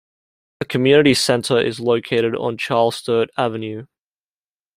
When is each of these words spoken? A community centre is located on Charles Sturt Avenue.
A 0.59 0.65
community 0.65 1.13
centre 1.13 1.59
is 1.59 1.79
located 1.79 2.35
on 2.35 2.57
Charles 2.57 2.95
Sturt 2.95 3.29
Avenue. 3.37 3.85